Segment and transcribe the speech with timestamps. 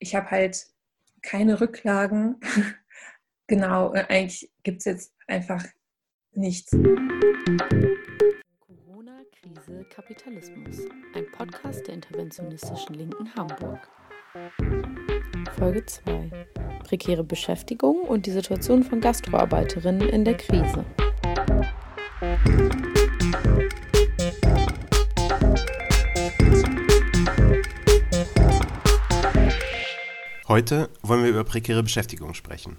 [0.00, 0.66] ich habe halt
[1.22, 2.40] keine Rücklagen.
[3.46, 5.64] genau, eigentlich gibt es jetzt einfach
[6.32, 6.70] nichts.
[8.60, 10.78] Corona-Krise Kapitalismus.
[11.14, 13.88] Ein Podcast der interventionistischen Linken Hamburg.
[15.58, 16.30] Folge 2.
[16.84, 20.86] Prekäre Beschäftigung und die Situation von Gastroarbeiterinnen in der Krise.
[30.50, 32.76] Heute wollen wir über prekäre Beschäftigung sprechen.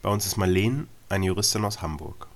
[0.00, 2.28] Bei uns ist Marleen, eine Juristin aus Hamburg.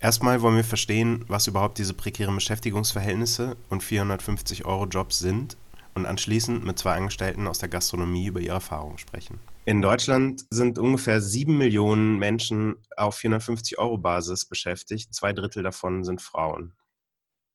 [0.00, 5.56] Erstmal wollen wir verstehen, was überhaupt diese prekären Beschäftigungsverhältnisse und 450 Euro Jobs sind
[5.94, 9.38] und anschließend mit zwei Angestellten aus der Gastronomie über ihre Erfahrungen sprechen.
[9.66, 16.02] In Deutschland sind ungefähr sieben Millionen Menschen auf 450 Euro Basis beschäftigt, zwei Drittel davon
[16.02, 16.72] sind Frauen.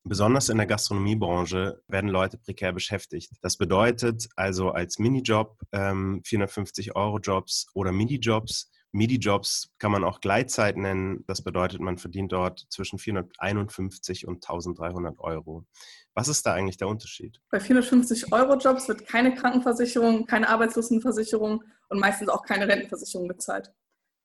[0.03, 3.33] Besonders in der Gastronomiebranche werden Leute prekär beschäftigt.
[3.41, 8.71] Das bedeutet also als Minijob ähm, 450-Euro-Jobs oder Midi-Jobs.
[8.93, 11.23] Midi-Jobs kann man auch Gleitzeit nennen.
[11.27, 15.65] Das bedeutet, man verdient dort zwischen 451 und 1300 Euro.
[16.15, 17.39] Was ist da eigentlich der Unterschied?
[17.51, 23.71] Bei 450-Euro-Jobs wird keine Krankenversicherung, keine Arbeitslosenversicherung und meistens auch keine Rentenversicherung bezahlt.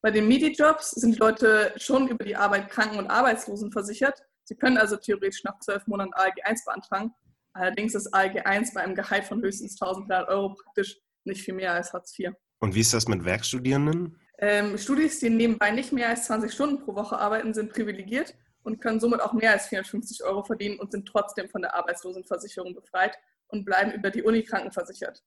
[0.03, 4.79] Bei den Midi-Jobs sind Leute schon über die Arbeit kranken- und arbeitslosen versichert Sie können
[4.79, 7.13] also theoretisch nach zwölf Monaten ALG 1 beantragen.
[7.53, 11.73] Allerdings ist ALG 1 bei einem Gehalt von höchstens 1300 Euro praktisch nicht viel mehr
[11.73, 12.31] als Hartz IV.
[12.61, 14.21] Und wie ist das mit Werkstudierenden?
[14.39, 18.81] Ähm, Studis, die nebenbei nicht mehr als 20 Stunden pro Woche arbeiten, sind privilegiert und
[18.81, 23.19] können somit auch mehr als 450 Euro verdienen und sind trotzdem von der Arbeitslosenversicherung befreit
[23.49, 25.25] und bleiben über die Uni krankenversichert.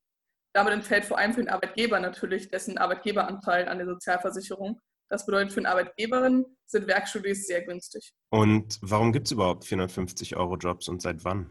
[0.54, 4.80] Damit entfällt vor allem für den Arbeitgeber natürlich dessen Arbeitgeberanteil an der Sozialversicherung
[5.10, 8.14] das bedeutet, für eine Arbeitgeberin sind Werkstudis sehr günstig.
[8.30, 11.50] Und warum gibt es überhaupt 450 Euro Jobs und seit wann?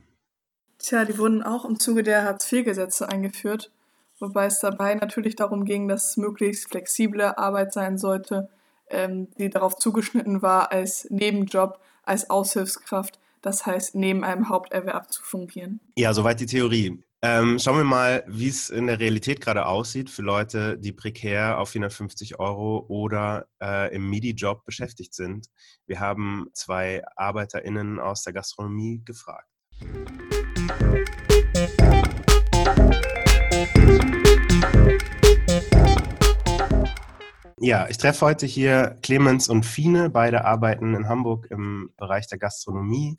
[0.79, 3.73] Tja, die wurden auch im Zuge der Hartz-IV-Gesetze eingeführt,
[4.21, 8.49] wobei es dabei natürlich darum ging, dass es möglichst flexible Arbeit sein sollte,
[8.91, 15.23] ähm, die darauf zugeschnitten war, als Nebenjob, als Aushilfskraft, das heißt, neben einem Haupterwerb zu
[15.23, 15.81] fungieren.
[15.97, 17.03] Ja, soweit die Theorie.
[17.21, 21.59] Ähm, schauen wir mal, wie es in der Realität gerade aussieht für Leute, die prekär
[21.59, 25.49] auf 450 Euro oder äh, im MIDI-Job beschäftigt sind.
[25.89, 29.49] Wir haben zwei ArbeiterInnen aus der Gastronomie gefragt.
[37.61, 40.11] Ja, ich treffe heute hier Clemens und Fine.
[40.11, 43.17] Beide arbeiten in Hamburg im Bereich der Gastronomie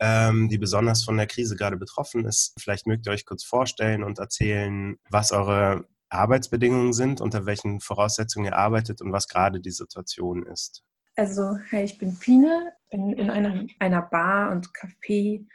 [0.00, 2.54] ähm, die besonders von der Krise gerade betroffen ist.
[2.58, 8.46] Vielleicht mögt ihr euch kurz vorstellen und erzählen, was eure Arbeitsbedingungen sind, unter welchen Voraussetzungen
[8.46, 10.84] ihr arbeitet und was gerade die Situation ist.
[11.16, 15.46] Also, hi, ich bin Fine, bin in einer, einer Bar und Café.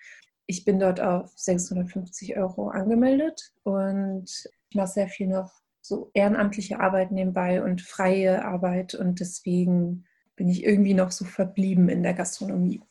[0.45, 4.25] Ich bin dort auf 650 Euro angemeldet und
[4.69, 5.51] ich mache sehr viel noch
[5.81, 10.05] so ehrenamtliche Arbeit nebenbei und freie Arbeit und deswegen
[10.35, 12.81] bin ich irgendwie noch so verblieben in der Gastronomie.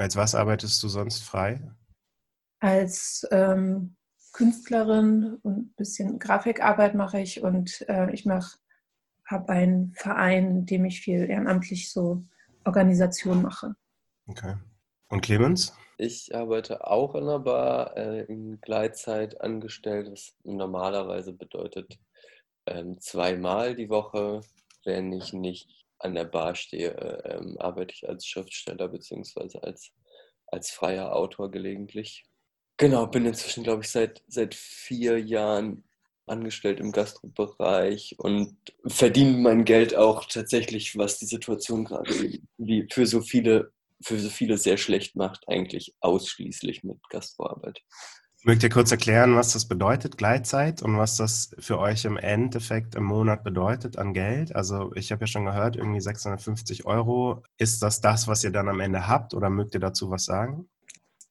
[0.00, 1.60] Als was arbeitest du sonst frei?
[2.58, 3.96] Als ähm,
[4.32, 8.56] Künstlerin und ein bisschen Grafikarbeit mache ich und äh, ich mache
[9.26, 12.24] habe einen Verein, in dem ich viel ehrenamtlich so
[12.64, 13.76] Organisation mache.
[14.26, 14.56] Okay.
[15.08, 15.74] Und Clemens?
[15.98, 21.98] Ich arbeite auch in einer Bar äh, in Gleitzeit angestellt, was normalerweise bedeutet
[22.64, 24.40] ähm, zweimal die Woche,
[24.86, 26.90] wenn ich nicht an der Bar stehe,
[27.24, 29.58] ähm, arbeite ich als Schriftsteller bzw.
[29.60, 29.92] Als,
[30.46, 32.24] als freier Autor gelegentlich.
[32.76, 35.84] Genau, bin inzwischen, glaube ich, seit, seit vier Jahren
[36.26, 38.56] angestellt im Gastrobereich und
[38.86, 42.10] verdiene mein Geld auch tatsächlich, was die Situation gerade
[42.56, 43.72] wie für so viele
[44.02, 47.82] für so viele sehr schlecht macht, eigentlich ausschließlich mit Gastroarbeit.
[48.42, 52.94] Mögt ihr kurz erklären, was das bedeutet, Gleitzeit, und was das für euch im Endeffekt
[52.94, 54.56] im Monat bedeutet an Geld?
[54.56, 57.42] Also ich habe ja schon gehört, irgendwie 650 Euro.
[57.58, 60.70] Ist das das, was ihr dann am Ende habt oder mögt ihr dazu was sagen?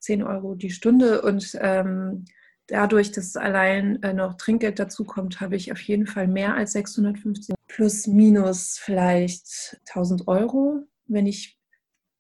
[0.01, 2.25] 10 Euro die Stunde und ähm,
[2.67, 7.55] dadurch, dass allein äh, noch Trinkgeld dazukommt, habe ich auf jeden Fall mehr als 650
[7.67, 11.57] plus minus vielleicht 1000 Euro, wenn ich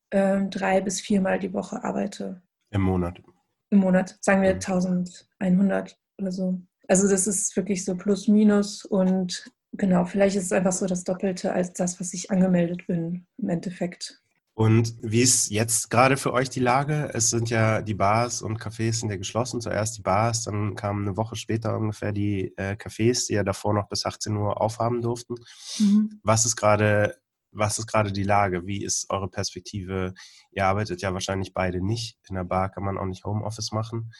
[0.09, 2.41] äh, drei bis viermal die Woche arbeite.
[2.71, 3.21] Im Monat
[3.69, 6.61] im Monat, sagen wir 1100 oder so.
[6.87, 11.03] Also das ist wirklich so plus minus und genau, vielleicht ist es einfach so das
[11.03, 14.21] Doppelte als das, was ich angemeldet bin im Endeffekt.
[14.59, 17.11] Und wie ist jetzt gerade für euch die Lage?
[17.13, 19.61] Es sind ja die Bars und Cafés sind ja geschlossen.
[19.61, 23.73] Zuerst die Bars, dann kamen eine Woche später ungefähr die äh, Cafés, die ja davor
[23.73, 25.35] noch bis 18 Uhr aufhaben durften.
[25.79, 26.19] Mhm.
[26.23, 27.15] Was ist gerade
[27.51, 28.65] was ist gerade die Lage?
[28.65, 30.13] Wie ist eure Perspektive?
[30.51, 32.17] Ihr arbeitet ja wahrscheinlich beide nicht.
[32.27, 34.11] In der Bar kann man auch nicht Homeoffice machen.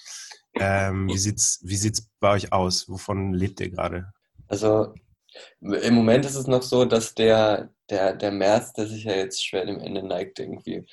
[0.56, 2.90] Ähm, wie sieht es wie sieht's bei euch aus?
[2.90, 4.12] Wovon lebt ihr gerade?
[4.48, 4.94] Also
[5.62, 9.46] im Moment ist es noch so, dass der, der, der März, der sich ja jetzt
[9.46, 10.86] schwer dem Ende neigt, irgendwie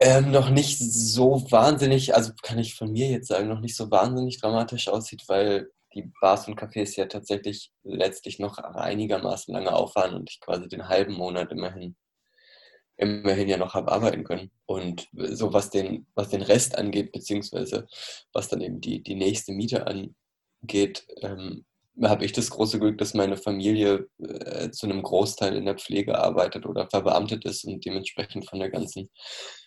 [0.00, 3.90] ähm, noch nicht so wahnsinnig, also kann ich von mir jetzt sagen, noch nicht so
[3.90, 9.96] wahnsinnig dramatisch aussieht, weil die Bars und Cafés ja tatsächlich letztlich noch einigermaßen lange auf
[9.96, 11.96] waren und ich quasi den halben Monat immerhin
[13.00, 14.50] immerhin ja noch habe arbeiten können.
[14.66, 17.86] Und so was den, was den Rest angeht, beziehungsweise
[18.32, 21.64] was dann eben die, die nächste Miete angeht, ähm,
[22.02, 26.18] habe ich das große Glück, dass meine Familie äh, zu einem Großteil in der Pflege
[26.18, 29.10] arbeitet oder verbeamtet ist und dementsprechend von der ganzen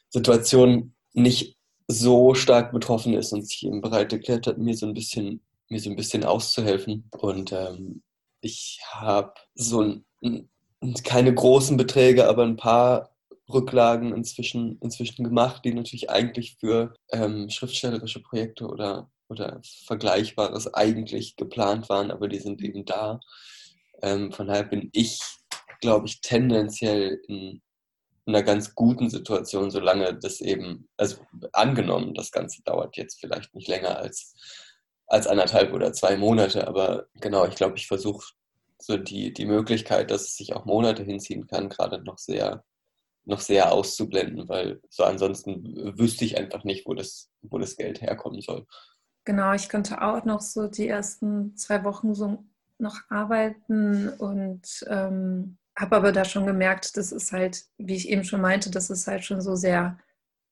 [0.10, 4.94] Situation nicht so stark betroffen ist und sich eben bereit erklärt hat, mir so ein
[4.94, 5.42] bisschen,
[5.74, 7.10] mir so ein bisschen auszuhelfen.
[7.12, 8.04] Und ähm,
[8.42, 9.82] ich habe so
[10.22, 10.50] ein,
[11.04, 13.14] keine großen Beträge, aber ein paar
[13.52, 21.36] Rücklagen inzwischen, inzwischen gemacht, die natürlich eigentlich für ähm, schriftstellerische Projekte oder, oder Vergleichbares eigentlich
[21.36, 23.20] geplant waren, aber die sind eben da.
[24.02, 25.20] Ähm, von daher bin ich,
[25.82, 27.62] glaube ich, tendenziell in,
[28.26, 31.18] in einer ganz guten Situation, solange das eben, also
[31.52, 34.36] angenommen, das Ganze dauert jetzt vielleicht nicht länger als,
[35.14, 38.34] als anderthalb oder zwei Monate, aber genau, ich glaube, ich versuche
[38.80, 42.64] so die, die Möglichkeit, dass es sich auch Monate hinziehen kann, gerade noch sehr
[43.26, 48.02] noch sehr auszublenden, weil so ansonsten wüsste ich einfach nicht, wo das, wo das Geld
[48.02, 48.66] herkommen soll.
[49.24, 52.44] Genau, ich könnte auch noch so die ersten zwei Wochen so
[52.80, 58.26] noch arbeiten und ähm, habe aber da schon gemerkt, das ist halt, wie ich eben
[58.26, 59.98] schon meinte, das ist halt schon so sehr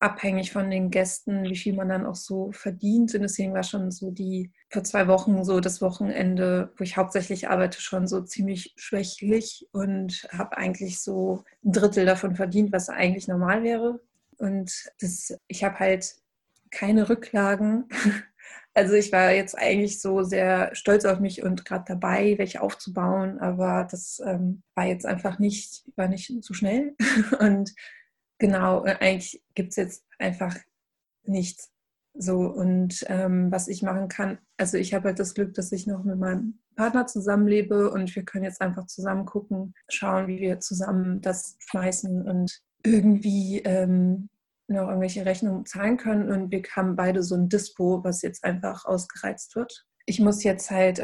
[0.01, 3.13] abhängig von den Gästen, wie viel man dann auch so verdient.
[3.13, 7.49] Und deswegen war schon so die vor zwei Wochen so das Wochenende, wo ich hauptsächlich
[7.49, 13.27] arbeite, schon so ziemlich schwächlich und habe eigentlich so ein Drittel davon verdient, was eigentlich
[13.27, 14.01] normal wäre.
[14.37, 16.15] Und das, ich habe halt
[16.71, 17.87] keine Rücklagen.
[18.73, 23.37] Also ich war jetzt eigentlich so sehr stolz auf mich und gerade dabei, welche aufzubauen,
[23.39, 26.95] aber das ähm, war jetzt einfach nicht, war nicht so schnell.
[27.39, 27.73] Und
[28.41, 30.57] Genau, äh, eigentlich gibt es jetzt einfach
[31.23, 31.71] nichts.
[32.15, 35.85] So, und ähm, was ich machen kann, also ich habe halt das Glück, dass ich
[35.85, 40.59] noch mit meinem Partner zusammenlebe und wir können jetzt einfach zusammen gucken, schauen, wie wir
[40.59, 44.27] zusammen das schmeißen und irgendwie ähm,
[44.67, 46.31] noch irgendwelche Rechnungen zahlen können.
[46.31, 49.85] Und wir haben beide so ein Dispo, was jetzt einfach ausgereizt wird.
[50.07, 50.99] Ich muss jetzt halt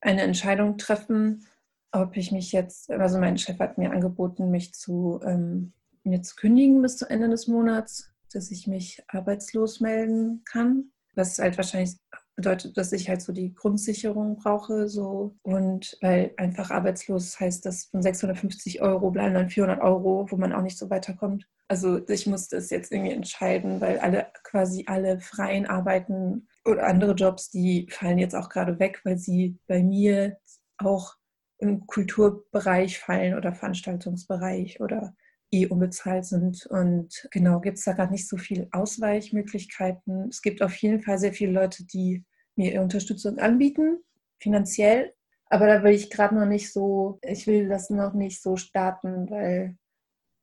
[0.00, 1.46] eine Entscheidung treffen,
[1.92, 5.74] ob ich mich jetzt, also mein Chef hat mir angeboten, mich zu ähm,
[6.04, 10.92] mir zu kündigen bis zu Ende des Monats, dass ich mich arbeitslos melden kann.
[11.14, 11.96] Was halt wahrscheinlich
[12.36, 14.88] bedeutet, dass ich halt so die Grundsicherung brauche.
[14.88, 15.36] So.
[15.42, 20.52] Und weil einfach arbeitslos heißt, dass von 650 Euro bleiben dann 400 Euro, wo man
[20.52, 21.46] auch nicht so weiterkommt.
[21.68, 27.12] Also ich muss das jetzt irgendwie entscheiden, weil alle quasi alle freien Arbeiten oder andere
[27.12, 30.38] Jobs, die fallen jetzt auch gerade weg, weil sie bei mir
[30.78, 31.14] auch
[31.58, 35.14] im Kulturbereich fallen oder Veranstaltungsbereich oder
[35.50, 36.66] eh unbezahlt sind.
[36.66, 40.28] Und genau, gibt es da gerade nicht so viele Ausweichmöglichkeiten.
[40.28, 42.24] Es gibt auf jeden Fall sehr viele Leute, die
[42.56, 43.98] mir Unterstützung anbieten,
[44.38, 45.14] finanziell.
[45.46, 49.28] Aber da will ich gerade noch nicht so, ich will das noch nicht so starten,
[49.30, 49.76] weil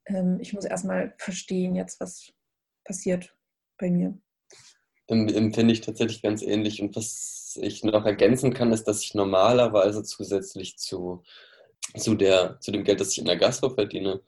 [0.06, 2.34] ähm, ich muss erstmal verstehen jetzt, was
[2.84, 3.34] passiert
[3.78, 4.18] bei mir.
[5.08, 6.82] Empfinde ich tatsächlich ganz ähnlich.
[6.82, 11.24] Und was ich noch ergänzen kann, ist, dass ich normalerweise zusätzlich zu,
[11.96, 14.22] zu, der, zu dem Geld, das ich in der Gastro verdiene,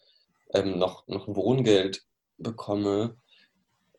[0.54, 2.04] ähm, noch, noch Wohngeld
[2.38, 3.18] bekomme,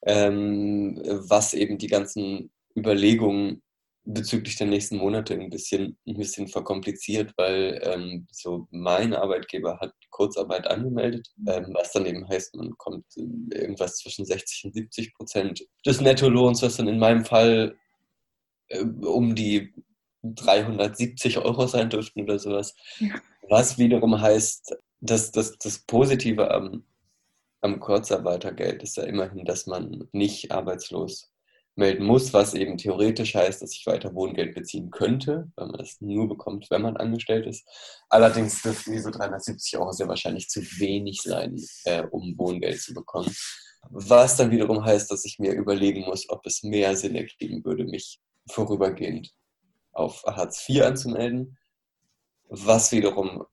[0.03, 3.63] ähm, was eben die ganzen Überlegungen
[4.05, 9.93] bezüglich der nächsten Monate ein bisschen, ein bisschen verkompliziert, weil ähm, so mein Arbeitgeber hat
[10.11, 15.67] Kurzarbeit angemeldet, ähm, was dann eben heißt, man kommt irgendwas zwischen 60 und 70 Prozent
[15.85, 17.77] des Nettolohns, was dann in meinem Fall
[18.69, 19.73] äh, um die
[20.23, 22.75] 370 Euro sein dürften oder sowas.
[22.99, 23.15] Ja.
[23.49, 26.85] Was wiederum heißt, das, das, das Positive am,
[27.61, 31.31] am Kurzarbeitergeld ist ja immerhin, dass man nicht arbeitslos
[31.77, 36.01] melden muss, was eben theoretisch heißt, dass ich weiter Wohngeld beziehen könnte, weil man es
[36.01, 37.67] nur bekommt, wenn man angestellt ist.
[38.09, 43.35] Allerdings dürften diese 370 Euro sehr wahrscheinlich zu wenig sein, äh, um Wohngeld zu bekommen.
[43.89, 47.85] Was dann wiederum heißt, dass ich mir überlegen muss, ob es mehr Sinn ergeben würde,
[47.85, 49.33] mich vorübergehend
[49.93, 51.57] auf Hartz IV anzumelden,
[52.49, 53.47] was wiederum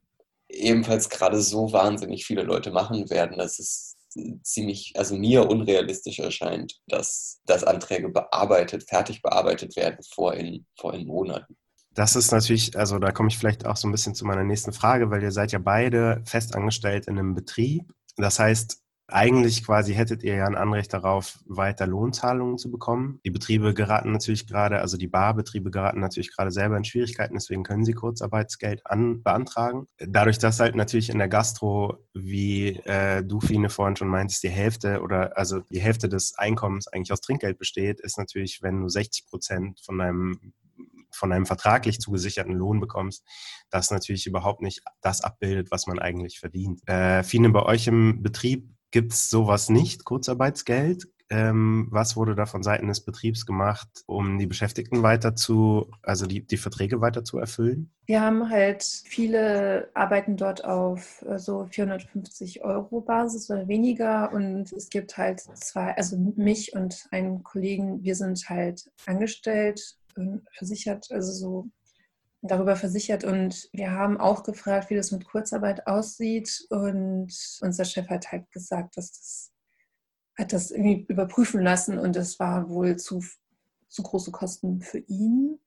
[0.49, 3.97] ebenfalls gerade so wahnsinnig viele Leute machen werden, dass es
[4.43, 10.93] ziemlich, also mir unrealistisch erscheint, dass, dass Anträge bearbeitet, fertig bearbeitet werden vor in, vor
[10.93, 11.57] in Monaten.
[11.93, 14.71] Das ist natürlich, also da komme ich vielleicht auch so ein bisschen zu meiner nächsten
[14.71, 17.91] Frage, weil ihr seid ja beide festangestellt in einem Betrieb.
[18.17, 23.21] Das heißt, Eigentlich quasi hättet ihr ja ein Anrecht darauf, weiter Lohnzahlungen zu bekommen.
[23.23, 27.63] Die Betriebe geraten natürlich gerade, also die Barbetriebe geraten natürlich gerade selber in Schwierigkeiten, deswegen
[27.63, 29.87] können sie Kurzarbeitsgeld an, beantragen.
[29.97, 34.49] Dadurch, dass halt natürlich in der Gastro, wie äh, du, Fine, vorhin schon meintest, die
[34.49, 38.89] Hälfte oder also die Hälfte des Einkommens eigentlich aus Trinkgeld besteht, ist natürlich, wenn du
[38.89, 40.53] 60 Prozent von deinem
[41.09, 43.23] von einem vertraglich zugesicherten Lohn bekommst,
[43.69, 46.87] das natürlich überhaupt nicht das abbildet, was man eigentlich verdient.
[46.87, 51.07] Äh, Fine, bei euch im Betrieb gibt es sowas nicht, Kurzarbeitsgeld.
[51.29, 56.25] Ähm, was wurde da von Seiten des Betriebs gemacht, um die Beschäftigten weiter zu, also
[56.25, 57.91] die, die Verträge weiter zu erfüllen?
[58.05, 64.71] Wir haben halt viele arbeiten dort auf äh, so 450 Euro Basis oder weniger und
[64.71, 69.97] es gibt halt zwei, also mich und einen Kollegen, wir sind halt angestellt,
[70.57, 71.69] versichert, also so
[72.47, 76.65] darüber versichert und wir haben auch gefragt, wie das mit Kurzarbeit aussieht.
[76.69, 79.51] Und unser Chef hat halt gesagt, dass das
[80.37, 83.23] hat das irgendwie überprüfen lassen und das war wohl zu,
[83.87, 85.59] zu große Kosten für ihn.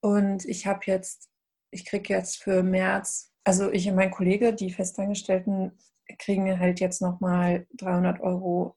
[0.00, 1.28] Und ich habe jetzt,
[1.70, 5.72] ich kriege jetzt für März, also ich und mein Kollege, die Festangestellten,
[6.18, 8.76] kriegen halt jetzt nochmal 300 Euro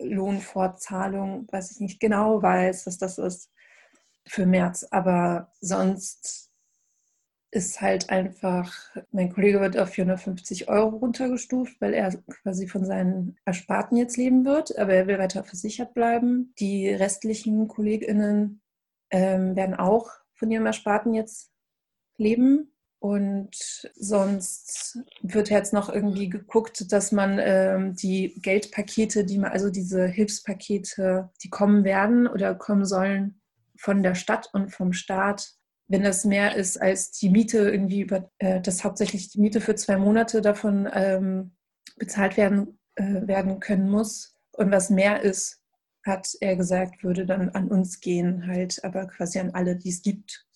[0.00, 3.50] Lohnfortzahlung, was ich nicht genau weiß, was das ist
[4.26, 6.50] für März, aber sonst
[7.54, 8.74] ist halt einfach,
[9.12, 14.44] mein Kollege wird auf 450 Euro runtergestuft, weil er quasi von seinen Ersparten jetzt leben
[14.44, 16.52] wird, aber er will weiter versichert bleiben.
[16.58, 18.60] Die restlichen KollegInnen
[19.10, 21.52] ähm, werden auch von ihrem Ersparten jetzt
[22.16, 22.72] leben.
[22.98, 23.54] Und
[23.94, 30.06] sonst wird jetzt noch irgendwie geguckt, dass man ähm, die Geldpakete, die man, also diese
[30.06, 33.40] Hilfspakete, die kommen werden oder kommen sollen
[33.76, 35.54] von der Stadt und vom Staat
[35.88, 39.74] wenn das mehr ist als die Miete, irgendwie über, äh, dass hauptsächlich die Miete für
[39.74, 41.52] zwei Monate davon ähm,
[41.96, 44.36] bezahlt werden, äh, werden können muss.
[44.52, 45.60] Und was mehr ist,
[46.04, 50.02] hat er gesagt, würde dann an uns gehen, halt, aber quasi an alle, die es
[50.02, 50.46] gibt.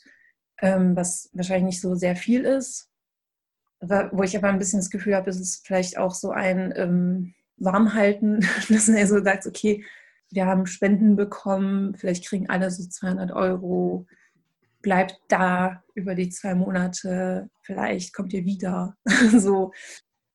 [0.60, 2.90] Ähm, was wahrscheinlich nicht so sehr viel ist.
[3.80, 6.72] Aber, wo ich aber ein bisschen das Gefühl habe, ist es vielleicht auch so ein
[6.76, 9.84] ähm, Warmhalten, dass er so sagt, okay,
[10.30, 14.06] wir haben Spenden bekommen, vielleicht kriegen alle so 200 Euro
[14.82, 18.94] bleibt da über die zwei Monate, vielleicht kommt ihr wieder.
[19.36, 19.72] so.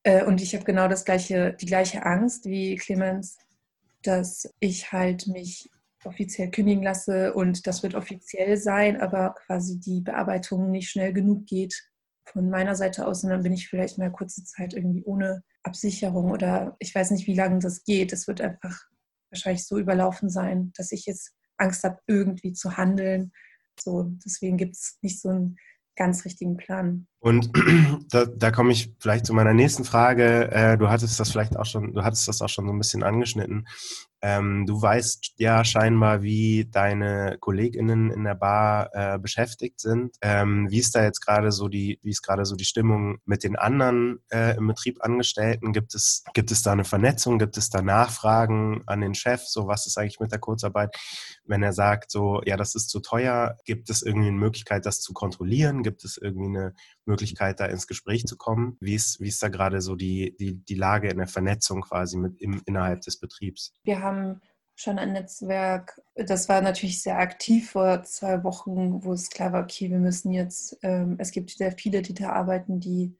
[0.03, 3.37] Äh, und ich habe genau das gleiche, die gleiche Angst wie Clemens,
[4.03, 5.69] dass ich halt mich
[6.05, 11.45] offiziell kündigen lasse und das wird offiziell sein, aber quasi die Bearbeitung nicht schnell genug
[11.45, 11.89] geht
[12.25, 16.31] von meiner Seite aus und dann bin ich vielleicht mal kurze Zeit irgendwie ohne Absicherung
[16.31, 18.11] oder ich weiß nicht, wie lange das geht.
[18.11, 18.81] Es wird einfach
[19.29, 23.31] wahrscheinlich so überlaufen sein, dass ich jetzt Angst habe, irgendwie zu handeln
[23.79, 25.57] so, deswegen gibt es nicht so einen
[25.95, 27.07] ganz richtigen Plan.
[27.23, 27.51] Und
[28.11, 30.51] da, da komme ich vielleicht zu meiner nächsten Frage.
[30.51, 33.01] Äh, du hattest das vielleicht auch schon, du hattest das auch schon so ein bisschen
[33.01, 33.65] angeschnitten.
[34.21, 40.15] Ähm, du weißt ja scheinbar, wie deine KollegInnen in der Bar äh, beschäftigt sind.
[40.21, 43.43] Ähm, wie ist da jetzt gerade so die, wie ist gerade so die Stimmung mit
[43.43, 45.73] den anderen äh, im Betrieb Angestellten?
[45.73, 47.37] Gibt es, gibt es da eine Vernetzung?
[47.37, 49.41] Gibt es da Nachfragen an den Chef?
[49.43, 50.95] So, was ist eigentlich mit der Kurzarbeit?
[51.43, 55.01] Wenn er sagt, so, ja, das ist zu teuer, gibt es irgendwie eine Möglichkeit, das
[55.01, 55.83] zu kontrollieren?
[55.83, 56.73] Gibt es irgendwie eine
[57.05, 58.77] Möglichkeit, da ins Gespräch zu kommen?
[58.79, 62.17] Wie ist, wie ist da gerade so die, die, die Lage in der Vernetzung quasi
[62.17, 63.73] mit im, innerhalb des Betriebs?
[63.83, 64.41] Wir haben
[64.75, 66.01] schon ein Netzwerk.
[66.15, 70.31] Das war natürlich sehr aktiv vor zwei Wochen, wo es klar war, okay, wir müssen
[70.31, 73.15] jetzt, ähm, es gibt sehr viele, die da arbeiten, die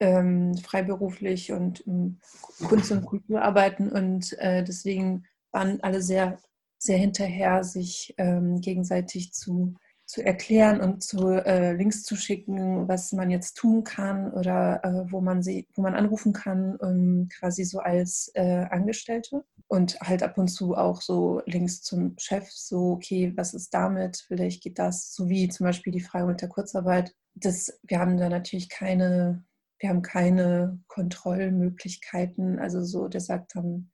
[0.00, 2.20] ähm, freiberuflich und in
[2.66, 6.38] Kunst und Kultur arbeiten und äh, deswegen waren alle sehr,
[6.78, 9.74] sehr hinterher, sich ähm, gegenseitig zu
[10.10, 15.12] zu erklären und zu äh, Links zu schicken, was man jetzt tun kann oder äh,
[15.12, 20.24] wo man sie, wo man anrufen kann, um, quasi so als äh, Angestellte und halt
[20.24, 24.24] ab und zu auch so Links zum Chef, so okay, was ist damit?
[24.26, 27.14] Vielleicht geht das, so wie zum Beispiel die Frage mit der Kurzarbeit.
[27.34, 29.44] Das, wir haben da natürlich keine,
[29.78, 32.58] wir haben keine Kontrollmöglichkeiten.
[32.58, 33.92] Also so, der sagt dann,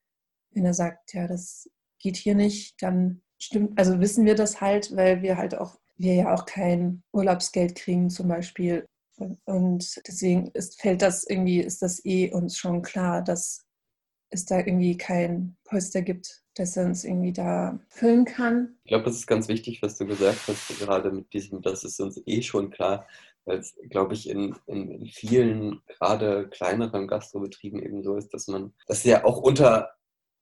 [0.53, 1.69] wenn er sagt, ja, das
[1.99, 6.15] geht hier nicht, dann stimmt, also wissen wir das halt, weil wir halt auch wir
[6.15, 8.87] ja auch kein Urlaubsgeld kriegen zum Beispiel.
[9.45, 13.65] Und deswegen ist, fällt das irgendwie, ist das eh uns schon klar, dass
[14.31, 18.77] es da irgendwie kein Polster gibt, das uns irgendwie da füllen kann.
[18.85, 22.01] Ich glaube, das ist ganz wichtig, was du gesagt hast, gerade mit diesem, das ist
[22.01, 23.07] uns eh schon klar,
[23.45, 28.49] weil es, glaube ich, in, in, in, vielen, gerade kleineren Gastrobetrieben eben so ist, dass
[28.49, 29.93] man, dass ja auch unter,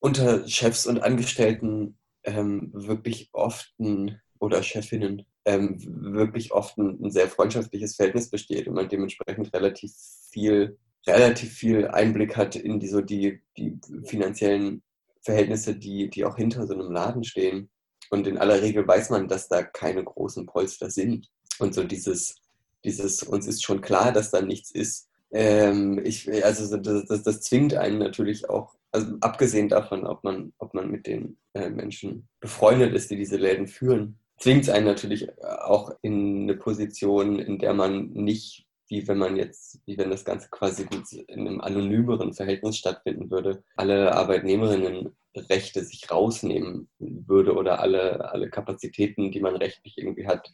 [0.01, 5.77] unter Chefs und Angestellten ähm, wirklich oft ein, oder Chefinnen ähm,
[6.15, 9.93] wirklich oft ein, ein, sehr freundschaftliches Verhältnis besteht und man dementsprechend relativ
[10.31, 14.83] viel relativ viel Einblick hat in die, so die, die finanziellen
[15.23, 17.71] Verhältnisse, die, die auch hinter so einem Laden stehen.
[18.11, 21.29] Und in aller Regel weiß man, dass da keine großen Polster sind.
[21.59, 22.37] Und so dieses,
[22.85, 25.09] dieses, uns ist schon klar, dass da nichts ist.
[25.33, 30.53] Ähm, ich, also das, das, das, zwingt einen natürlich auch, also abgesehen davon, ob man,
[30.59, 34.87] ob man mit den äh, Menschen befreundet ist, die diese Läden führen, zwingt es einen
[34.87, 40.11] natürlich auch in eine Position, in der man nicht wie wenn man jetzt, wie wenn
[40.11, 40.87] das Ganze quasi
[41.27, 49.31] in einem anonymeren Verhältnis stattfinden würde, alle Arbeitnehmerinnenrechte sich rausnehmen würde oder alle, alle Kapazitäten,
[49.33, 50.51] die man rechtlich irgendwie hat,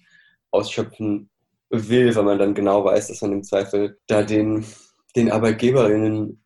[0.51, 1.31] ausschöpfen
[1.71, 4.65] will, weil man dann genau weiß, dass man im Zweifel da den,
[5.17, 6.43] den Arbeitgeberinnen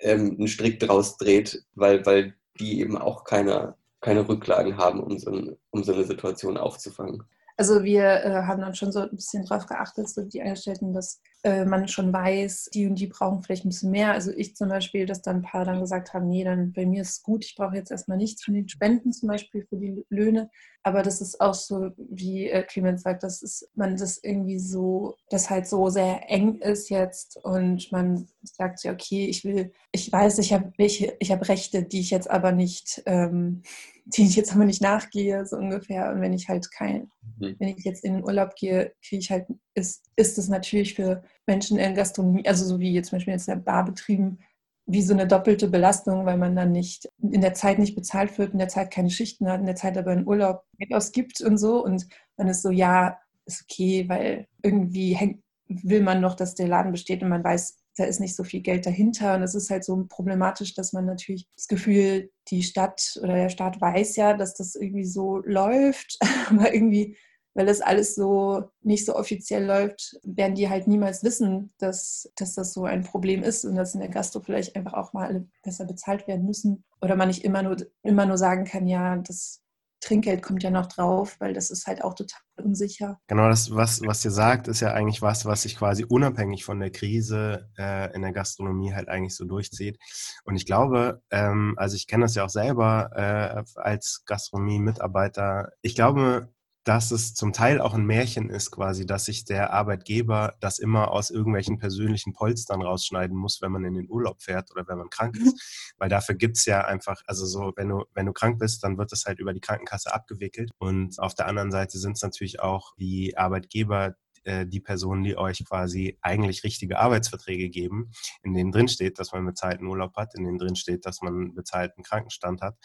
[0.00, 5.18] ähm, einen Strick draus dreht, weil, weil die eben auch keine, keine Rücklagen haben, um
[5.18, 7.24] so, ein, um so eine Situation aufzufangen.
[7.58, 11.22] Also wir äh, haben dann schon so ein bisschen drauf geachtet, so die Eingestellten, dass
[11.42, 14.12] äh, man schon weiß, die und die brauchen vielleicht ein bisschen mehr.
[14.12, 17.00] Also ich zum Beispiel, dass dann ein paar dann gesagt haben, nee, dann bei mir
[17.00, 20.04] ist es gut, ich brauche jetzt erstmal nichts von den Spenden zum Beispiel für die
[20.10, 20.50] Löhne.
[20.82, 25.16] Aber das ist auch so, wie äh, Clemens sagt, dass ist, man das irgendwie so,
[25.30, 30.12] das halt so sehr eng ist jetzt und man sagt ja, okay, ich will, ich
[30.12, 33.62] weiß, ich habe welche, ich habe Rechte, die ich jetzt aber nicht, ähm,
[34.06, 36.12] die ich jetzt aber nicht nachgehe, so ungefähr.
[36.12, 37.56] Und wenn ich halt kein, mhm.
[37.58, 41.24] wenn ich jetzt in den Urlaub gehe, kriege ich halt, ist, ist es natürlich für
[41.46, 44.38] Menschen in Gastronomie, also so wie jetzt zum Beispiel jetzt in der Bar betrieben,
[44.86, 48.52] wie so eine doppelte Belastung, weil man dann nicht in der Zeit nicht bezahlt wird,
[48.52, 51.84] in der Zeit keine Schichten hat, in der Zeit aber einen Urlaub ausgibt und so.
[51.84, 56.68] Und man ist so, ja, ist okay, weil irgendwie hängt, will man noch, dass der
[56.68, 59.34] Laden besteht und man weiß, da ist nicht so viel Geld dahinter.
[59.34, 63.48] Und es ist halt so problematisch, dass man natürlich das Gefühl, die Stadt oder der
[63.48, 66.18] Staat weiß ja, dass das irgendwie so läuft,
[66.50, 67.16] aber irgendwie
[67.56, 72.54] weil das alles so nicht so offiziell läuft, werden die halt niemals wissen, dass, dass
[72.54, 75.48] das so ein Problem ist und dass in der Gastro vielleicht einfach auch mal alle
[75.62, 76.84] besser bezahlt werden müssen.
[77.00, 79.62] Oder man nicht immer nur, immer nur sagen kann, ja, das
[80.00, 83.18] Trinkgeld kommt ja noch drauf, weil das ist halt auch total unsicher.
[83.26, 86.80] Genau, das, was, was ihr sagt, ist ja eigentlich was, was sich quasi unabhängig von
[86.80, 89.98] der Krise äh, in der Gastronomie halt eigentlich so durchzieht.
[90.44, 95.70] Und ich glaube, ähm, also ich kenne das ja auch selber äh, als Gastronomie-Mitarbeiter.
[95.82, 96.48] Ich glaube,
[96.86, 101.10] dass es zum Teil auch ein Märchen ist, quasi, dass sich der Arbeitgeber das immer
[101.10, 105.10] aus irgendwelchen persönlichen Polstern rausschneiden muss, wenn man in den Urlaub fährt oder wenn man
[105.10, 105.54] krank ist.
[105.54, 105.94] Mhm.
[105.98, 109.10] Weil dafür gibt's ja einfach, also so, wenn du, wenn du krank bist, dann wird
[109.10, 110.70] das halt über die Krankenkasse abgewickelt.
[110.78, 114.14] Und auf der anderen Seite sind es natürlich auch die Arbeitgeber,
[114.46, 118.10] äh, die Personen, die euch quasi eigentlich richtige Arbeitsverträge geben,
[118.42, 121.54] in denen drin steht, dass man bezahlten Urlaub hat, in denen drin steht, dass man
[121.54, 122.76] bezahlten Krankenstand hat.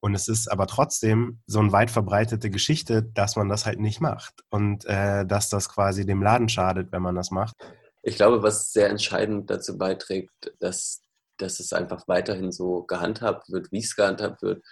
[0.00, 4.00] Und es ist aber trotzdem so eine weit verbreitete Geschichte, dass man das halt nicht
[4.00, 7.56] macht und äh, dass das quasi dem Laden schadet, wenn man das macht.
[8.02, 11.00] Ich glaube, was sehr entscheidend dazu beiträgt, dass,
[11.38, 14.62] dass es einfach weiterhin so gehandhabt wird, wie es gehandhabt wird,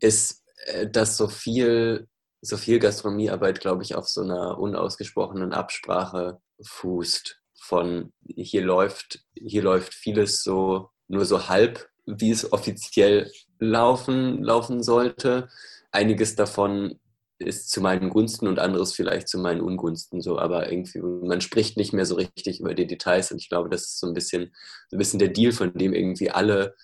[0.00, 2.08] ist, äh, dass so viel
[2.42, 7.40] so viel Gastronomiearbeit, glaube ich, auf so einer unausgesprochenen Absprache fußt.
[7.54, 14.82] Von hier läuft, hier läuft vieles so nur so halb, wie es offiziell laufen, laufen
[14.82, 15.48] sollte.
[15.92, 16.98] Einiges davon
[17.38, 21.76] ist zu meinen Gunsten und anderes vielleicht zu meinen Ungunsten so, aber irgendwie, man spricht
[21.76, 24.52] nicht mehr so richtig über die Details und ich glaube, das ist so ein bisschen,
[24.88, 26.74] so ein bisschen der Deal, von dem irgendwie alle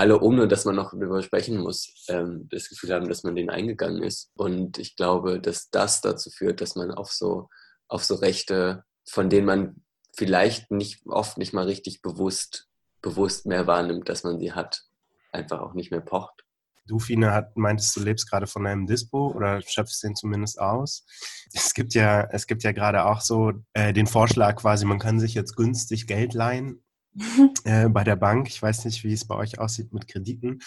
[0.00, 3.50] alle, ohne dass man noch darüber sprechen muss, ähm, das Gefühl haben, dass man den
[3.50, 4.30] eingegangen ist.
[4.34, 7.48] Und ich glaube, dass das dazu führt, dass man auf so,
[7.86, 9.82] auf so Rechte, von denen man
[10.16, 12.66] vielleicht nicht oft nicht mal richtig bewusst,
[13.02, 14.84] bewusst mehr wahrnimmt, dass man sie hat,
[15.32, 16.46] einfach auch nicht mehr pocht.
[16.86, 21.04] Du, Fine, hat, meintest, du lebst gerade von einem Dispo oder schöpfst den zumindest aus.
[21.52, 25.20] Es gibt ja, es gibt ja gerade auch so äh, den Vorschlag quasi, man kann
[25.20, 26.82] sich jetzt günstig Geld leihen
[27.64, 28.48] äh, bei der Bank.
[28.48, 30.60] Ich weiß nicht, wie es bei euch aussieht mit Krediten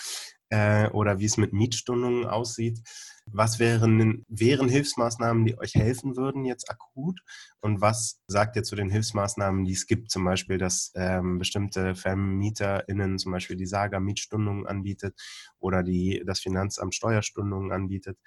[0.49, 2.79] äh, oder wie es mit Mietstundungen aussieht.
[3.25, 7.21] Was wären, wären Hilfsmaßnahmen, die euch helfen würden jetzt akut?
[7.61, 10.11] Und was sagt ihr zu den Hilfsmaßnahmen, die es gibt?
[10.11, 15.15] Zum Beispiel, dass ähm, bestimmte VermieterInnen zum Beispiel die Saga Mietstundungen anbietet
[15.59, 18.17] oder die, das Finanzamt Steuerstundungen anbietet.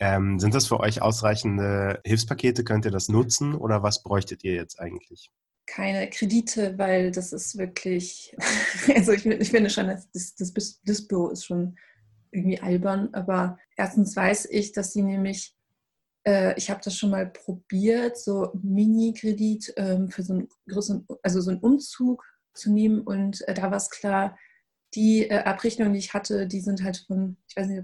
[0.00, 2.64] Ähm, sind das für euch ausreichende Hilfspakete?
[2.64, 5.30] Könnt ihr das nutzen oder was bräuchtet ihr jetzt eigentlich?
[5.66, 8.36] Keine Kredite, weil das ist wirklich,
[8.94, 11.76] also ich, ich finde schon, das, das, das Büro ist schon
[12.30, 15.56] irgendwie albern, aber erstens weiß ich, dass sie nämlich,
[16.26, 21.40] äh, ich habe das schon mal probiert, so Mini-Kredit ähm, für so einen größeren, also
[21.40, 22.24] so einen Umzug
[22.54, 24.36] zu nehmen und äh, da war es klar,
[24.94, 27.82] die äh, Abrechnungen, die ich hatte, die sind halt von, ich weiß nicht,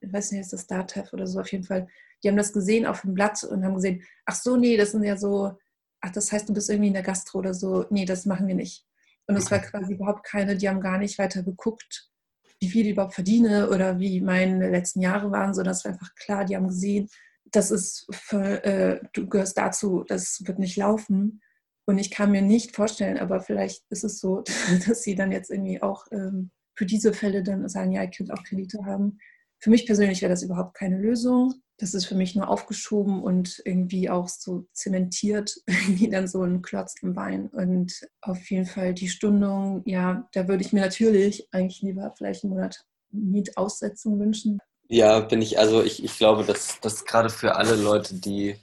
[0.00, 1.86] ich weiß nicht, ist das DATEV oder so, auf jeden Fall,
[2.22, 5.04] die haben das gesehen auf dem Blatt und haben gesehen, ach so, nee, das sind
[5.04, 5.58] ja so
[6.02, 7.86] ach, das heißt, du bist irgendwie in der Gastro oder so.
[7.90, 8.84] Nee, das machen wir nicht.
[9.26, 12.10] Und es war quasi überhaupt keine, die haben gar nicht weiter geguckt,
[12.60, 16.14] wie viel ich überhaupt verdiene oder wie meine letzten Jahre waren, sondern es war einfach
[16.16, 17.08] klar, die haben gesehen,
[17.50, 21.40] das ist für, äh, du gehörst dazu, das wird nicht laufen.
[21.84, 24.42] Und ich kann mir nicht vorstellen, aber vielleicht ist es so,
[24.86, 28.32] dass sie dann jetzt irgendwie auch ähm, für diese Fälle dann sagen, ja, ich könnte
[28.32, 29.18] auch Kredite haben.
[29.58, 31.54] Für mich persönlich wäre das überhaupt keine Lösung.
[31.82, 35.56] Das ist für mich nur aufgeschoben und irgendwie auch so zementiert,
[35.88, 37.48] wie dann so ein Klotz im Bein.
[37.48, 42.44] Und auf jeden Fall die Stundung, ja, da würde ich mir natürlich eigentlich lieber vielleicht
[42.44, 44.60] einen Monat Mietaussetzung wünschen.
[44.90, 48.54] Ja, bin ich, also ich, ich glaube, dass das gerade für alle Leute, die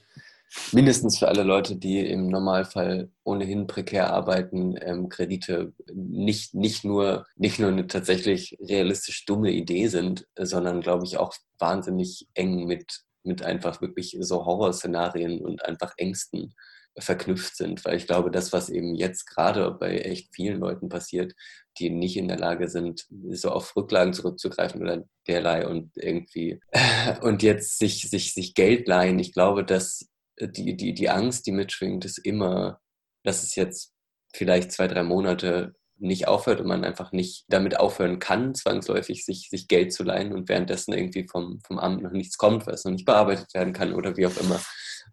[0.71, 7.25] mindestens für alle Leute, die im Normalfall ohnehin prekär arbeiten, ähm, Kredite nicht, nicht, nur,
[7.35, 13.01] nicht nur eine tatsächlich realistisch dumme Idee sind, sondern, glaube ich, auch wahnsinnig eng mit,
[13.23, 16.53] mit einfach wirklich so Horrorszenarien und einfach Ängsten
[16.97, 17.83] verknüpft sind.
[17.85, 21.33] Weil ich glaube, das, was eben jetzt gerade bei echt vielen Leuten passiert,
[21.77, 26.59] die nicht in der Lage sind, so auf Rücklagen zurückzugreifen oder derlei und irgendwie
[27.21, 29.19] und jetzt sich, sich, sich Geld leihen.
[29.19, 30.09] Ich glaube, dass
[30.41, 32.79] die, die, die Angst, die mitschwingt, ist immer,
[33.23, 33.93] dass es jetzt
[34.33, 39.49] vielleicht zwei, drei Monate nicht aufhört und man einfach nicht damit aufhören kann, zwangsläufig sich,
[39.49, 42.91] sich Geld zu leihen und währenddessen irgendwie vom, vom Amt noch nichts kommt, was noch
[42.91, 44.59] nicht bearbeitet werden kann oder wie auch immer.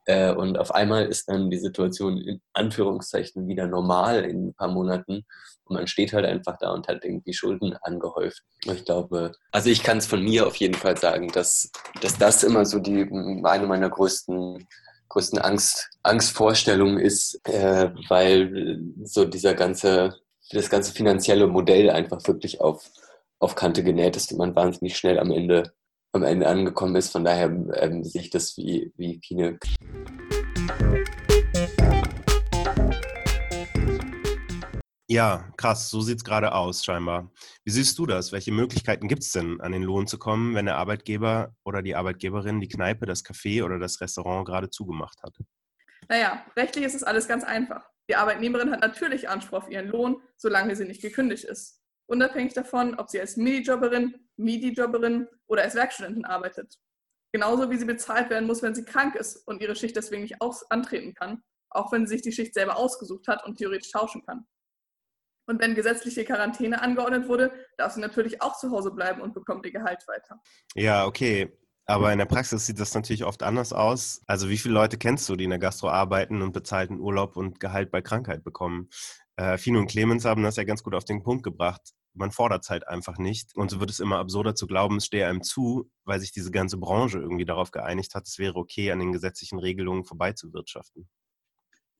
[0.04, 4.68] Äh, und auf einmal ist dann die Situation in Anführungszeichen wieder normal in ein paar
[4.68, 5.24] Monaten
[5.64, 8.42] und man steht halt einfach da und hat irgendwie Schulden angehäuft.
[8.64, 11.70] Ich glaube, also ich kann es von mir auf jeden Fall sagen, dass,
[12.00, 13.02] dass das immer so die
[13.44, 14.66] eine meiner größten
[15.08, 20.14] größten Angst, Angstvorstellung ist, äh, weil so dieser ganze,
[20.50, 22.90] das ganze finanzielle Modell einfach wirklich auf,
[23.40, 25.72] auf Kante genäht ist und man wahnsinnig schnell am Ende,
[26.12, 27.10] am Ende angekommen ist.
[27.10, 29.58] Von daher ähm, sehe ich das wie, wie Kine.
[35.08, 37.30] Ja, krass, so sieht es gerade aus, scheinbar.
[37.64, 38.32] Wie siehst du das?
[38.32, 41.94] Welche Möglichkeiten gibt es denn, an den Lohn zu kommen, wenn der Arbeitgeber oder die
[41.94, 45.36] Arbeitgeberin die Kneipe, das Café oder das Restaurant gerade zugemacht hat?
[46.08, 47.88] Naja, rechtlich ist es alles ganz einfach.
[48.08, 51.82] Die Arbeitnehmerin hat natürlich Anspruch auf ihren Lohn, solange sie nicht gekündigt ist.
[52.08, 56.78] Unabhängig davon, ob sie als Minijobberin, Midi-Jobberin oder als Werkstudentin arbeitet.
[57.32, 60.36] Genauso wie sie bezahlt werden muss, wenn sie krank ist und ihre Schicht deswegen nicht
[60.70, 64.46] antreten kann, auch wenn sie sich die Schicht selber ausgesucht hat und theoretisch tauschen kann.
[65.48, 69.64] Und wenn gesetzliche Quarantäne angeordnet wurde, darf sie natürlich auch zu Hause bleiben und bekommt
[69.66, 70.40] ihr Gehalt weiter.
[70.74, 71.56] Ja, okay.
[71.86, 74.20] Aber in der Praxis sieht das natürlich oft anders aus.
[74.26, 77.60] Also wie viele Leute kennst du, die in der Gastro arbeiten und bezahlten Urlaub und
[77.60, 78.90] Gehalt bei Krankheit bekommen?
[79.36, 81.92] Äh, Fino und Clemens haben das ja ganz gut auf den Punkt gebracht.
[82.14, 83.54] Man fordert es halt einfach nicht.
[83.54, 86.50] Und so wird es immer absurder zu glauben, es stehe einem zu, weil sich diese
[86.50, 91.08] ganze Branche irgendwie darauf geeinigt hat, es wäre okay, an den gesetzlichen Regelungen vorbeizuwirtschaften.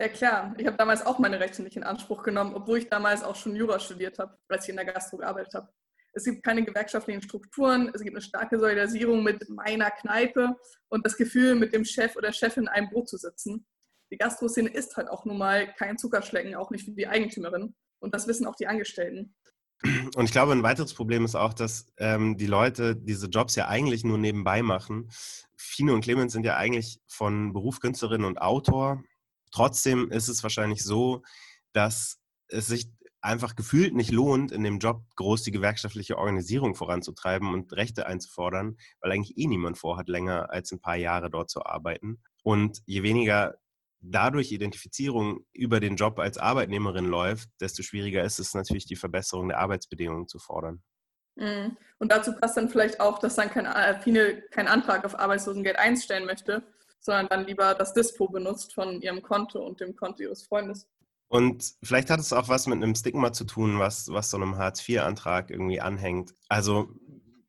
[0.01, 3.22] Ja klar, ich habe damals auch meine Rechte nicht in Anspruch genommen, obwohl ich damals
[3.22, 5.68] auch schon Jura studiert habe, als ich in der Gastro gearbeitet habe.
[6.16, 10.57] Es gibt keine gewerkschaftlichen Strukturen, es gibt eine starke Solidarisierung mit meiner Kneipe
[10.88, 13.66] und das Gefühl, mit dem Chef oder Chefin in einem Boot zu sitzen.
[14.11, 17.74] Die Gastro-Szene ist halt auch nun mal kein Zuckerschlecken, auch nicht für die Eigentümerin.
[17.98, 19.35] Und das wissen auch die Angestellten.
[20.16, 23.68] Und ich glaube, ein weiteres Problem ist auch, dass ähm, die Leute diese Jobs ja
[23.68, 25.11] eigentlich nur nebenbei machen.
[25.57, 29.02] Fino und Clemens sind ja eigentlich von Beruf Künstlerin und Autor
[29.57, 31.22] Trotzdem ist es wahrscheinlich so,
[31.72, 32.90] dass es sich
[33.26, 38.76] einfach gefühlt nicht lohnt, in dem Job groß die gewerkschaftliche Organisierung voranzutreiben und Rechte einzufordern,
[39.00, 42.22] weil eigentlich eh niemand vorhat, länger als ein paar Jahre dort zu arbeiten.
[42.42, 43.56] Und je weniger
[44.00, 49.48] dadurch Identifizierung über den Job als Arbeitnehmerin läuft, desto schwieriger ist es natürlich, die Verbesserung
[49.48, 50.82] der Arbeitsbedingungen zu fordern.
[51.36, 51.76] Mhm.
[51.98, 56.26] Und dazu passt dann vielleicht auch, dass dann kein, äh, keinen Antrag auf Arbeitslosengeld einstellen
[56.26, 56.62] möchte,
[57.00, 60.88] sondern dann lieber das Dispo benutzt von ihrem Konto und dem Konto ihres Freundes.
[61.28, 64.56] Und vielleicht hat es auch was mit einem Stigma zu tun, was, was so einem
[64.56, 66.34] Hartz-IV-Antrag irgendwie anhängt.
[66.48, 66.88] Also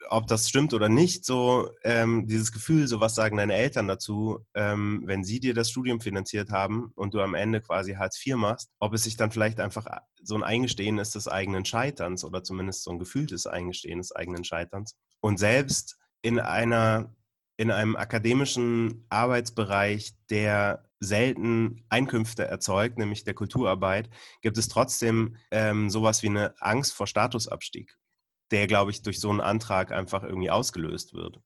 [0.09, 4.39] ob das stimmt oder nicht, so ähm, dieses Gefühl, so was sagen deine Eltern dazu,
[4.53, 8.35] ähm, wenn sie dir das Studium finanziert haben und du am Ende quasi Hartz IV
[8.35, 9.85] machst, ob es sich dann vielleicht einfach
[10.23, 14.43] so ein Eingestehen ist des eigenen Scheiterns oder zumindest so ein gefühltes Eingestehen des eigenen
[14.43, 14.95] Scheiterns.
[15.19, 17.13] Und selbst in einer
[17.59, 24.09] in einem akademischen Arbeitsbereich, der selten Einkünfte erzeugt, nämlich der Kulturarbeit,
[24.41, 27.97] gibt es trotzdem ähm, sowas wie eine Angst vor Statusabstieg,
[28.51, 31.41] der, glaube ich, durch so einen Antrag einfach irgendwie ausgelöst wird.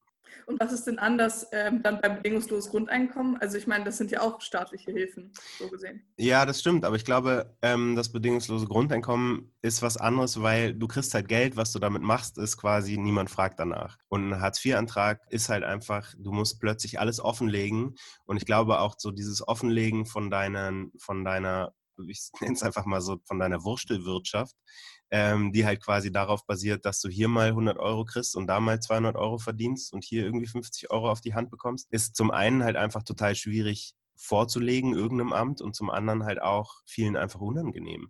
[0.45, 3.37] Und was ist denn anders ähm, dann beim bedingungsloses Grundeinkommen?
[3.37, 6.03] Also ich meine, das sind ja auch staatliche Hilfen, so gesehen.
[6.17, 10.87] Ja, das stimmt, aber ich glaube, ähm, das bedingungslose Grundeinkommen ist was anderes, weil du
[10.87, 13.97] kriegst halt Geld, was du damit machst, ist quasi, niemand fragt danach.
[14.09, 17.95] Und ein Hartz-IV-Antrag ist halt einfach, du musst plötzlich alles offenlegen.
[18.25, 21.73] Und ich glaube auch so dieses Offenlegen von, deinen, von deiner
[22.07, 24.55] ich nenne es einfach mal so, von deiner Wurstelwirtschaft,
[25.11, 28.59] ähm, die halt quasi darauf basiert, dass du hier mal 100 Euro kriegst und da
[28.59, 32.31] mal 200 Euro verdienst und hier irgendwie 50 Euro auf die Hand bekommst, ist zum
[32.31, 37.41] einen halt einfach total schwierig vorzulegen, irgendeinem Amt und zum anderen halt auch vielen einfach
[37.41, 38.09] unangenehm.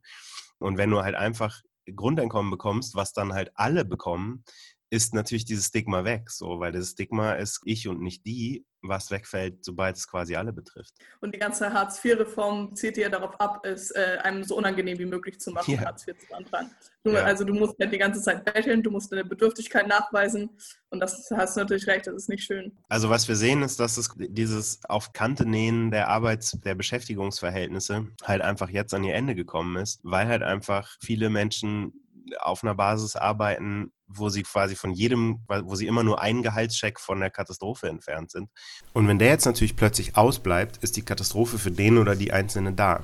[0.60, 1.62] Und wenn du halt einfach
[1.96, 4.44] Grundeinkommen bekommst, was dann halt alle bekommen,
[4.92, 9.10] ist natürlich dieses Stigma weg, so, weil das Stigma ist ich und nicht die, was
[9.10, 10.94] wegfällt, sobald es quasi alle betrifft.
[11.22, 15.40] Und die ganze Hartz-IV-Reform zielt ja darauf ab, es äh, einem so unangenehm wie möglich
[15.40, 15.86] zu machen, ja.
[15.86, 16.72] Hartz IV zu beantragen.
[17.06, 17.24] Du, ja.
[17.24, 20.50] Also du musst ja die ganze Zeit betteln, du musst deine Bedürftigkeit nachweisen
[20.90, 22.78] und das hast du natürlich recht, das ist nicht schön.
[22.90, 28.08] Also was wir sehen ist, dass es dieses auf Kante nähen der Arbeits-, der Beschäftigungsverhältnisse
[28.24, 31.94] halt einfach jetzt an ihr Ende gekommen ist, weil halt einfach viele Menschen
[32.40, 37.00] auf einer Basis arbeiten, wo sie quasi von jedem, wo sie immer nur einen Gehaltscheck
[37.00, 38.50] von der Katastrophe entfernt sind.
[38.94, 42.74] Und wenn der jetzt natürlich plötzlich ausbleibt, ist die Katastrophe für den oder die Einzelne
[42.74, 43.04] da.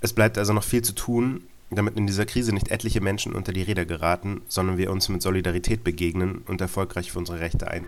[0.00, 3.52] Es bleibt also noch viel zu tun, damit in dieser Krise nicht etliche Menschen unter
[3.52, 7.86] die Räder geraten, sondern wir uns mit Solidarität begegnen und erfolgreich für unsere Rechte ein.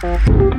[0.00, 0.49] Thank